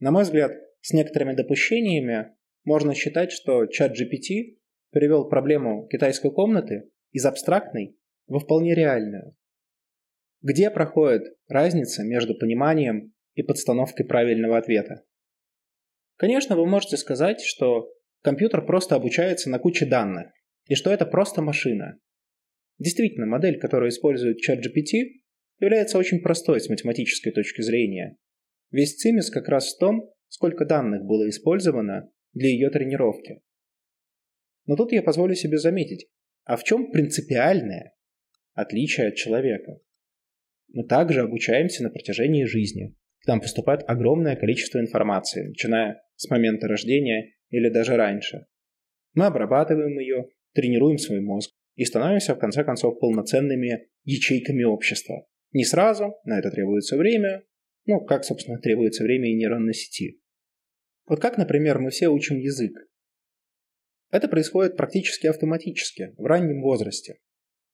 На 0.00 0.10
мой 0.10 0.22
взгляд, 0.22 0.52
с 0.80 0.92
некоторыми 0.92 1.34
допущениями 1.34 2.34
можно 2.64 2.94
считать, 2.94 3.32
что 3.32 3.66
чат 3.66 3.92
GPT 3.92 4.58
перевел 4.90 5.28
проблему 5.28 5.86
китайской 5.88 6.32
комнаты 6.32 6.90
из 7.10 7.26
абстрактной 7.26 7.96
во 8.26 8.38
вполне 8.38 8.74
реальную. 8.74 9.36
Где 10.40 10.70
проходит 10.70 11.22
разница 11.48 12.04
между 12.04 12.34
пониманием 12.34 13.12
и 13.34 13.42
подстановкой 13.42 14.06
правильного 14.06 14.58
ответа? 14.58 15.04
Конечно, 16.16 16.56
вы 16.56 16.66
можете 16.66 16.96
сказать, 16.96 17.40
что 17.40 17.90
компьютер 18.22 18.64
просто 18.64 18.94
обучается 18.94 19.50
на 19.50 19.58
куче 19.58 19.86
данных, 19.86 20.28
и 20.66 20.74
что 20.74 20.90
это 20.90 21.06
просто 21.06 21.42
машина. 21.42 21.98
Действительно, 22.78 23.26
модель, 23.26 23.58
которую 23.58 23.90
использует 23.90 24.38
ChatGPT, 24.38 25.20
является 25.60 25.98
очень 25.98 26.20
простой 26.20 26.60
с 26.60 26.68
математической 26.68 27.30
точки 27.30 27.62
зрения. 27.62 28.16
Весь 28.70 28.96
цимис 28.96 29.30
как 29.30 29.48
раз 29.48 29.74
в 29.74 29.78
том, 29.78 30.10
сколько 30.28 30.64
данных 30.64 31.04
было 31.04 31.28
использовано 31.28 32.10
для 32.32 32.48
ее 32.48 32.70
тренировки. 32.70 33.40
Но 34.66 34.76
тут 34.76 34.92
я 34.92 35.02
позволю 35.02 35.34
себе 35.34 35.58
заметить, 35.58 36.08
а 36.44 36.56
в 36.56 36.64
чем 36.64 36.90
принципиальное 36.90 37.94
отличие 38.54 39.08
от 39.08 39.14
человека? 39.14 39.78
Мы 40.68 40.84
также 40.84 41.20
обучаемся 41.20 41.82
на 41.84 41.90
протяжении 41.90 42.44
жизни. 42.44 42.96
К 43.20 43.28
нам 43.28 43.40
поступает 43.40 43.82
огромное 43.86 44.36
количество 44.36 44.80
информации, 44.80 45.48
начиная 45.48 46.02
с 46.16 46.28
момента 46.28 46.66
рождения 46.66 47.34
или 47.50 47.68
даже 47.68 47.96
раньше. 47.96 48.46
Мы 49.14 49.26
обрабатываем 49.26 49.98
ее, 49.98 50.28
тренируем 50.52 50.98
свой 50.98 51.20
мозг 51.20 51.52
и 51.76 51.84
становимся 51.84 52.34
в 52.34 52.38
конце 52.38 52.64
концов 52.64 52.98
полноценными 52.98 53.88
ячейками 54.04 54.62
общества. 54.64 55.26
Не 55.52 55.64
сразу, 55.64 56.16
на 56.24 56.38
это 56.38 56.50
требуется 56.50 56.96
время, 56.96 57.44
ну, 57.86 58.00
как, 58.00 58.24
собственно, 58.24 58.58
требуется 58.58 59.04
время 59.04 59.30
и 59.30 59.34
нейронной 59.34 59.74
сети. 59.74 60.20
Вот 61.06 61.20
как, 61.20 61.36
например, 61.36 61.78
мы 61.78 61.90
все 61.90 62.08
учим 62.08 62.38
язык. 62.38 62.72
Это 64.10 64.28
происходит 64.28 64.76
практически 64.76 65.26
автоматически, 65.26 66.14
в 66.16 66.24
раннем 66.24 66.62
возрасте. 66.62 67.18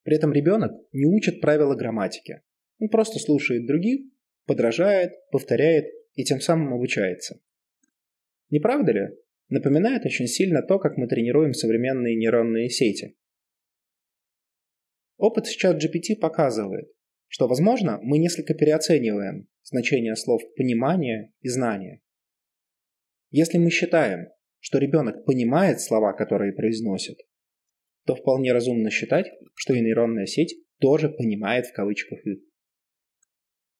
При 0.03 0.17
этом 0.17 0.33
ребенок 0.33 0.73
не 0.93 1.07
учит 1.07 1.41
правила 1.41 1.75
грамматики. 1.75 2.43
Он 2.79 2.89
просто 2.89 3.19
слушает 3.19 3.67
других, 3.67 4.01
подражает, 4.47 5.13
повторяет 5.31 5.87
и 6.15 6.25
тем 6.25 6.41
самым 6.41 6.73
обучается. 6.73 7.41
Не 8.49 8.59
правда 8.59 8.93
ли? 8.93 9.09
Напоминает 9.49 10.07
очень 10.07 10.27
сильно 10.27 10.63
то, 10.63 10.79
как 10.79 10.97
мы 10.97 11.07
тренируем 11.07 11.55
современные 11.55 12.17
нейронные 12.17 12.69
сети. 12.71 13.17
Опыт 15.21 15.47
с 15.47 15.51
чат 15.51 15.77
GPT 15.77 16.17
показывает, 16.19 16.91
что, 17.29 17.47
возможно, 17.47 18.01
мы 18.03 18.17
несколько 18.17 18.55
переоцениваем 18.55 19.49
значение 19.63 20.17
слов 20.17 20.41
«понимание» 20.57 21.35
и 21.43 21.49
«знание». 21.49 22.01
Если 23.31 23.59
мы 23.59 23.69
считаем, 23.69 24.29
что 24.61 24.79
ребенок 24.79 25.27
понимает 25.27 25.83
слова, 25.83 26.15
которые 26.15 26.55
произносит, 26.55 27.19
то 28.07 28.15
вполне 28.15 28.55
разумно 28.55 28.91
считать, 28.91 29.31
что 29.55 29.75
и 29.75 29.81
нейронная 29.81 30.25
сеть 30.25 30.57
тоже 30.81 31.11
понимает 31.11 31.67
в 31.67 31.75
кавычках 31.75 32.27
их. 32.27 32.39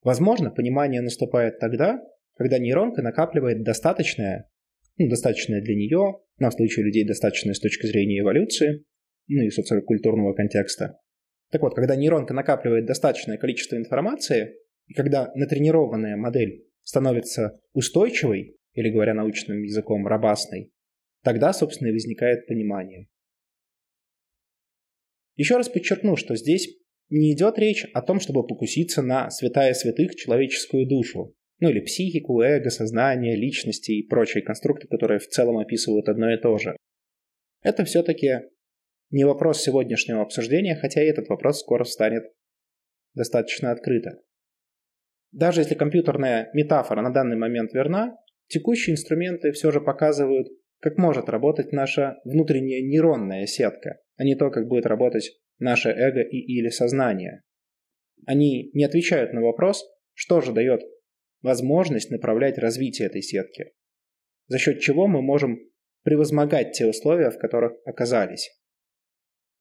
Возможно, 0.03 0.51
понимание 0.51 1.01
наступает 1.01 1.59
тогда, 1.59 2.01
когда 2.35 2.59
нейронка 2.59 3.01
накапливает 3.01 3.63
достаточное 3.63 4.51
ну, 4.99 5.09
достаточное 5.09 5.63
для 5.63 5.75
нее, 5.75 6.21
на 6.39 6.51
случай 6.51 6.83
людей 6.83 7.07
достаточное 7.07 7.55
с 7.55 7.61
точки 7.61 7.87
зрения 7.87 8.21
эволюции, 8.21 8.85
ну 9.29 9.43
и 9.43 9.49
социокультурного 9.49 10.35
контекста. 10.35 11.01
Так 11.51 11.63
вот, 11.63 11.75
когда 11.75 11.97
нейронка 11.97 12.33
накапливает 12.33 12.87
достаточное 12.87 13.37
количество 13.37 13.77
информации, 13.77 14.57
и 14.87 14.95
когда 14.95 15.31
натренированная 15.35 16.17
модель 16.17 16.67
становится 16.83 17.61
устойчивой, 17.73 18.57
или 18.75 18.91
говоря 18.91 19.15
научным 19.15 19.63
языком, 19.63 20.07
робастной, 20.07 20.71
тогда, 21.23 21.53
собственно, 21.53 21.89
и 21.89 21.93
возникает 21.93 22.47
понимание. 22.47 23.09
Еще 25.37 25.57
раз 25.57 25.69
подчеркну, 25.69 26.17
что 26.17 26.37
здесь 26.37 26.69
не 27.09 27.33
идет 27.33 27.59
речь 27.59 27.85
о 27.93 28.03
том, 28.03 28.21
чтобы 28.21 28.47
покуситься 28.47 29.03
на 29.03 29.31
святая 29.31 29.75
святых 29.75 30.15
человеческую 30.15 30.87
душу, 30.87 31.35
ну 31.59 31.71
или 31.71 31.81
психику, 31.81 32.41
эго, 32.41 32.71
сознание, 32.71 33.37
личности 33.37 33.93
и 33.93 34.07
прочие 34.07 34.43
конструкты, 34.43 34.87
которые 34.87 35.19
в 35.19 35.27
целом 35.27 35.59
описывают 35.59 36.09
одно 36.09 36.33
и 36.33 36.41
то 36.41 36.57
же. 36.59 36.77
Это 37.63 37.85
все-таки 37.85 38.41
не 39.11 39.25
вопрос 39.25 39.63
сегодняшнего 39.63 40.23
обсуждения, 40.23 40.77
хотя 40.77 41.03
и 41.03 41.07
этот 41.09 41.29
вопрос 41.29 41.61
скоро 41.61 41.85
станет 41.85 42.25
достаточно 43.15 43.73
открыто. 43.73 44.21
Даже 45.33 45.61
если 45.61 45.75
компьютерная 45.75 46.51
метафора 46.55 47.03
на 47.03 47.13
данный 47.13 47.37
момент 47.37 47.73
верна, 47.73 48.17
текущие 48.49 48.95
инструменты 48.95 49.53
все 49.53 49.71
же 49.71 49.81
показывают, 49.81 50.49
как 50.81 50.97
может 50.97 51.29
работать 51.29 51.73
наша 51.73 52.19
внутренняя 52.25 52.81
нейронная 52.81 53.47
сетка, 53.47 54.01
а 54.17 54.25
не 54.25 54.35
то, 54.35 54.51
как 54.51 54.67
будет 54.67 54.87
работать 54.87 55.39
наше 55.59 55.91
эго 55.91 56.23
и 56.23 56.39
или 56.39 56.69
сознание. 56.69 57.43
Они 58.27 58.71
не 58.75 58.85
отвечают 58.85 59.33
на 59.33 59.41
вопрос, 59.41 59.85
что 60.15 60.41
же 60.41 60.53
дает 60.53 60.83
возможность 61.43 62.11
направлять 62.11 62.59
развитие 62.59 63.07
этой 63.07 63.23
сетки, 63.23 63.73
за 64.47 64.59
счет 64.59 64.81
чего 64.81 65.07
мы 65.07 65.23
можем 65.23 65.59
превозмогать 66.03 66.73
те 66.73 66.87
условия, 66.87 67.31
в 67.31 67.39
которых 67.39 67.73
оказались. 67.85 68.51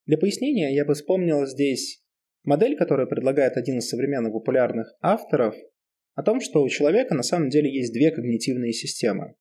Для 0.09 0.17
пояснения 0.17 0.73
я 0.73 0.85
бы 0.85 0.95
вспомнил 0.95 1.45
здесь 1.45 2.03
модель, 2.43 2.75
которую 2.75 3.07
предлагает 3.07 3.57
один 3.57 3.77
из 3.77 3.89
современных 3.89 4.33
популярных 4.33 4.91
авторов, 5.01 5.53
о 6.15 6.23
том, 6.23 6.41
что 6.41 6.63
у 6.63 6.67
человека 6.67 7.13
на 7.13 7.21
самом 7.21 7.49
деле 7.49 7.71
есть 7.71 7.93
две 7.93 8.09
когнитивные 8.09 8.73
системы. 8.73 9.35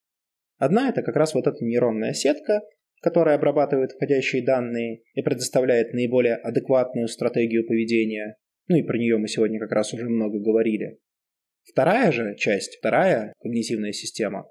Одна– 0.59 0.89
это 0.91 1.01
как 1.01 1.15
раз 1.15 1.33
вот 1.33 1.47
эта 1.47 1.65
нейронная 1.65 2.13
сетка, 2.13 2.61
которая 3.01 3.37
обрабатывает 3.37 3.93
входящие 3.93 4.45
данные 4.45 5.01
и 5.15 5.23
предоставляет 5.23 5.93
наиболее 5.93 6.35
адекватную 6.35 7.07
стратегию 7.07 7.65
поведения. 7.65 8.35
Ну 8.67 8.75
и 8.75 8.83
про 8.83 8.99
нее 8.99 9.17
мы 9.17 9.27
сегодня 9.27 9.59
как 9.59 9.71
раз 9.71 9.91
уже 9.95 10.07
много 10.07 10.37
говорили. 10.37 10.99
Вторая 11.63 12.11
же 12.11 12.35
часть, 12.35 12.77
вторая 12.77 13.33
когнитивная 13.39 13.91
система, 13.91 14.47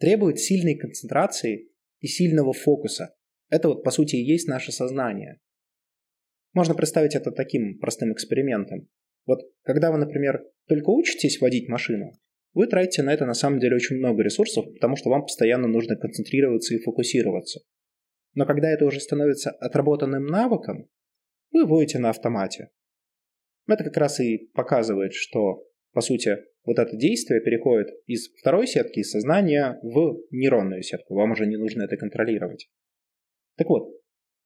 требует 0.00 0.40
сильной 0.40 0.74
концентрации 0.74 1.68
и 2.00 2.08
сильного 2.08 2.52
фокуса. 2.52 3.14
Это 3.50 3.68
вот 3.68 3.84
по 3.84 3.92
сути 3.92 4.16
и 4.16 4.24
есть 4.24 4.48
наше 4.48 4.72
сознание. 4.72 5.38
Можно 6.54 6.74
представить 6.74 7.16
это 7.16 7.32
таким 7.32 7.78
простым 7.78 8.12
экспериментом. 8.12 8.88
Вот 9.26 9.40
когда 9.62 9.90
вы, 9.90 9.98
например, 9.98 10.44
только 10.68 10.90
учитесь 10.90 11.40
водить 11.40 11.68
машину, 11.68 12.12
вы 12.54 12.68
тратите 12.68 13.02
на 13.02 13.12
это 13.12 13.26
на 13.26 13.34
самом 13.34 13.58
деле 13.58 13.74
очень 13.74 13.96
много 13.96 14.22
ресурсов, 14.22 14.64
потому 14.72 14.94
что 14.96 15.10
вам 15.10 15.22
постоянно 15.22 15.66
нужно 15.66 15.96
концентрироваться 15.96 16.74
и 16.74 16.78
фокусироваться. 16.78 17.60
Но 18.34 18.46
когда 18.46 18.70
это 18.70 18.84
уже 18.84 19.00
становится 19.00 19.50
отработанным 19.50 20.26
навыком, 20.26 20.88
вы 21.50 21.66
водите 21.66 21.98
на 21.98 22.10
автомате. 22.10 22.70
Это 23.66 23.82
как 23.82 23.96
раз 23.96 24.20
и 24.20 24.50
показывает, 24.54 25.14
что, 25.14 25.66
по 25.92 26.00
сути, 26.00 26.36
вот 26.64 26.78
это 26.78 26.96
действие 26.96 27.40
переходит 27.40 27.88
из 28.06 28.28
второй 28.40 28.66
сетки, 28.66 29.00
из 29.00 29.10
сознания, 29.10 29.78
в 29.82 30.18
нейронную 30.30 30.82
сетку. 30.82 31.14
Вам 31.14 31.32
уже 31.32 31.46
не 31.46 31.56
нужно 31.56 31.82
это 31.82 31.96
контролировать. 31.96 32.68
Так 33.56 33.68
вот, 33.68 33.88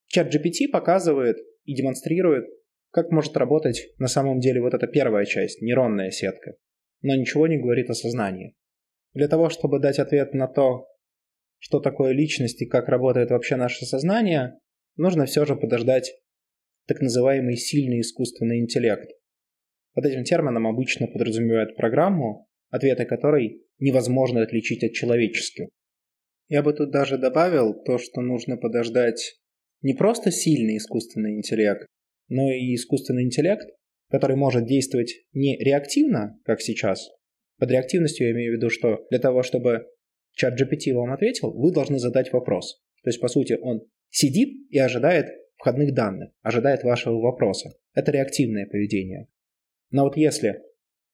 чат 0.07 0.35
GPT 0.35 0.71
показывает 0.71 1.39
и 1.69 1.75
демонстрирует, 1.75 2.47
как 2.91 3.11
может 3.11 3.37
работать 3.37 3.91
на 3.99 4.09
самом 4.09 4.41
деле 4.41 4.63
вот 4.63 4.73
эта 4.73 4.87
первая 4.87 5.27
часть, 5.27 5.61
нейронная 5.61 6.11
сетка, 6.11 6.55
но 7.03 7.15
ничего 7.15 7.47
не 7.47 7.59
говорит 7.59 7.91
о 7.91 7.95
сознании. 7.95 8.55
Для 9.13 9.29
того, 9.29 9.51
чтобы 9.51 9.79
дать 9.79 9.99
ответ 9.99 10.33
на 10.33 10.49
то, 10.49 10.87
что 11.59 11.79
такое 11.79 12.13
личность 12.13 12.63
и 12.63 12.67
как 12.67 12.89
работает 12.89 13.31
вообще 13.31 13.57
наше 13.57 13.85
сознание, 13.85 14.59
нужно 14.97 15.27
все 15.27 15.45
же 15.45 15.57
подождать 15.57 16.15
так 16.87 17.03
называемый 17.03 17.57
сильный 17.57 18.01
искусственный 18.01 18.61
интеллект. 18.61 19.11
Под 19.93 20.07
этим 20.07 20.25
термином 20.25 20.67
обычно 20.67 21.07
подразумевают 21.07 21.77
программу, 21.77 22.49
ответы 22.71 23.05
которой 23.05 23.63
невозможно 23.79 24.41
отличить 24.41 24.83
от 24.85 24.93
человеческих. 24.93 25.69
Я 26.49 26.63
бы 26.63 26.73
тут 26.73 26.91
даже 26.93 27.19
добавил 27.19 27.75
то, 27.75 27.99
что 27.99 28.23
нужно 28.23 28.57
подождать 28.57 29.39
не 29.83 29.95
просто 29.95 30.31
сильный 30.31 30.77
искусственный 30.77 31.37
интеллект, 31.37 31.87
но 32.29 32.51
и 32.51 32.75
искусственный 32.75 33.25
интеллект, 33.25 33.67
который 34.11 34.37
может 34.37 34.67
действовать 34.67 35.15
не 35.33 35.57
реактивно, 35.59 36.39
как 36.45 36.61
сейчас. 36.61 37.09
Под 37.59 37.71
реактивностью 37.71 38.27
я 38.27 38.33
имею 38.33 38.53
в 38.53 38.57
виду, 38.57 38.71
что 38.71 39.07
для 39.11 39.19
того, 39.19 39.43
чтобы 39.43 39.87
чат 40.33 40.61
GPT 40.61 40.95
вам 40.95 41.13
ответил, 41.13 41.53
вы 41.53 41.73
должны 41.73 41.99
задать 41.99 42.33
вопрос. 42.33 42.81
То 43.03 43.11
есть, 43.11 43.21
по 43.21 43.29
сути, 43.29 43.59
он 43.61 43.83
сидит 44.11 44.51
и 44.71 44.79
ожидает 44.79 45.27
входных 45.57 45.95
данных, 45.95 46.31
ожидает 46.43 46.85
вашего 46.85 47.19
вопроса. 47.21 47.71
Это 47.95 48.13
реактивное 48.13 48.67
поведение. 48.67 49.27
Но 49.91 50.05
вот 50.05 50.17
если 50.17 50.63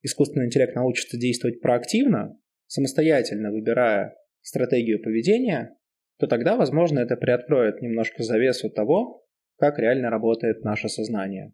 искусственный 0.03 0.47
интеллект 0.47 0.75
научится 0.75 1.17
действовать 1.17 1.61
проактивно, 1.61 2.39
самостоятельно 2.67 3.51
выбирая 3.51 4.15
стратегию 4.43 5.03
поведения, 5.03 5.77
то 6.19 6.27
тогда, 6.27 6.57
возможно, 6.57 7.01
это 7.01 7.17
приоткроет 7.17 7.83
немножко 7.83 8.23
завесу 8.23 8.71
того, 8.71 9.25
как 9.59 9.79
реально 9.79 10.11
работает 10.11 10.65
наше 10.65 10.89
сознание. 10.89 11.53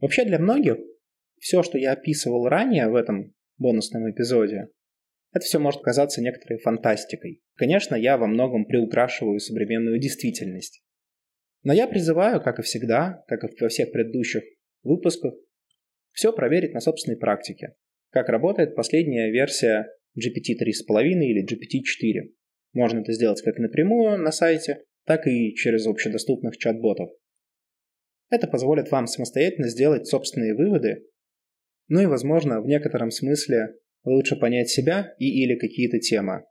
Вообще 0.00 0.24
для 0.24 0.38
многих 0.38 0.78
все, 1.38 1.62
что 1.62 1.78
я 1.78 1.92
описывал 1.92 2.48
ранее 2.48 2.88
в 2.88 2.94
этом 2.94 3.34
бонусном 3.58 4.10
эпизоде, 4.10 4.68
это 5.32 5.44
все 5.44 5.58
может 5.58 5.80
казаться 5.82 6.20
некоторой 6.20 6.58
фантастикой. 6.58 7.42
Конечно, 7.54 7.94
я 7.94 8.18
во 8.18 8.26
многом 8.26 8.66
приукрашиваю 8.66 9.38
современную 9.38 9.98
действительность. 9.98 10.82
Но 11.62 11.72
я 11.72 11.86
призываю, 11.86 12.42
как 12.42 12.58
и 12.58 12.62
всегда, 12.62 13.22
как 13.28 13.44
и 13.44 13.62
во 13.62 13.68
всех 13.68 13.92
предыдущих 13.92 14.42
выпусках, 14.82 15.34
все 16.10 16.32
проверить 16.32 16.74
на 16.74 16.80
собственной 16.80 17.16
практике. 17.16 17.74
Как 18.10 18.28
работает 18.28 18.74
последняя 18.74 19.30
версия 19.30 19.86
GPT 20.18 20.54
3.5 20.60 21.02
или 21.02 21.44
GPT 21.44 21.82
4. 21.82 22.30
Можно 22.72 23.00
это 23.00 23.12
сделать 23.12 23.42
как 23.42 23.58
напрямую 23.58 24.18
на 24.18 24.32
сайте, 24.32 24.84
так 25.04 25.26
и 25.26 25.54
через 25.54 25.86
общедоступных 25.86 26.56
чат-ботов. 26.56 27.10
Это 28.30 28.46
позволит 28.46 28.90
вам 28.90 29.06
самостоятельно 29.06 29.68
сделать 29.68 30.06
собственные 30.06 30.54
выводы, 30.54 31.04
ну 31.88 32.00
и, 32.00 32.06
возможно, 32.06 32.60
в 32.60 32.66
некотором 32.66 33.10
смысле 33.10 33.74
лучше 34.04 34.36
понять 34.36 34.70
себя 34.70 35.14
и 35.18 35.26
или 35.42 35.58
какие-то 35.58 35.98
темы. 35.98 36.44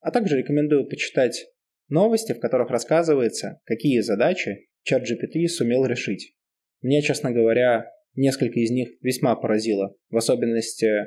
А 0.00 0.10
также 0.10 0.36
рекомендую 0.36 0.86
почитать 0.86 1.46
новости, 1.88 2.32
в 2.32 2.40
которых 2.40 2.70
рассказывается, 2.70 3.60
какие 3.64 4.00
задачи 4.00 4.68
ChatGPT 4.86 5.46
сумел 5.48 5.86
решить. 5.86 6.34
Мне, 6.82 7.00
честно 7.00 7.32
говоря, 7.32 7.90
несколько 8.14 8.60
из 8.60 8.70
них 8.70 8.90
весьма 9.00 9.34
поразило, 9.34 9.96
в 10.10 10.16
особенности 10.18 11.06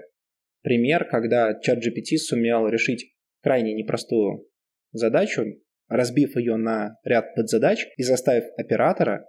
пример, 0.67 1.05
когда 1.05 1.53
ChatGPT 1.53 2.17
сумел 2.17 2.67
решить 2.67 3.15
крайне 3.41 3.73
непростую 3.73 4.49
задачу, 4.91 5.45
разбив 5.87 6.35
ее 6.35 6.57
на 6.57 6.97
ряд 7.05 7.33
подзадач 7.35 7.87
и 7.95 8.03
заставив 8.03 8.43
оператора 8.57 9.25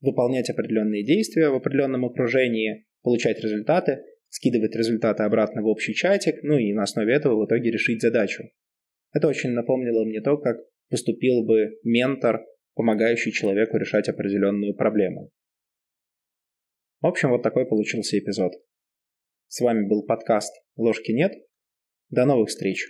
выполнять 0.00 0.50
определенные 0.50 1.04
действия 1.04 1.50
в 1.50 1.54
определенном 1.54 2.04
окружении, 2.04 2.84
получать 3.02 3.38
результаты, 3.38 4.02
скидывать 4.28 4.74
результаты 4.74 5.22
обратно 5.22 5.62
в 5.62 5.68
общий 5.68 5.94
чатик, 5.94 6.42
ну 6.42 6.58
и 6.58 6.72
на 6.72 6.82
основе 6.82 7.14
этого 7.14 7.40
в 7.40 7.46
итоге 7.46 7.70
решить 7.70 8.02
задачу. 8.02 8.42
Это 9.12 9.28
очень 9.28 9.50
напомнило 9.50 10.04
мне 10.04 10.20
то, 10.20 10.36
как 10.36 10.56
поступил 10.90 11.44
бы 11.44 11.78
ментор, 11.84 12.44
помогающий 12.74 13.30
человеку 13.30 13.76
решать 13.76 14.08
определенную 14.08 14.74
проблему. 14.74 15.30
В 17.00 17.06
общем, 17.06 17.30
вот 17.30 17.44
такой 17.44 17.68
получился 17.68 18.18
эпизод. 18.18 18.54
С 19.54 19.60
вами 19.60 19.86
был 19.86 20.02
подкаст 20.06 20.50
«Ложки 20.76 21.12
нет». 21.12 21.34
До 22.08 22.24
новых 22.24 22.48
встреч! 22.48 22.86